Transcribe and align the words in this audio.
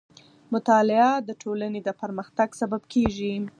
مطالعه 0.53 1.11
د 1.27 1.29
ټولنې 1.41 1.79
د 1.83 1.89
پرمختګ 2.01 2.49
سبب 2.61 2.81
کېږي. 2.93 3.33